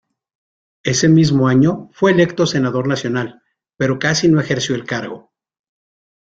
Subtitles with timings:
[0.81, 3.43] Ese mismo año fue electo senador nacional,
[3.77, 5.31] pero casi no ejerció el cargo.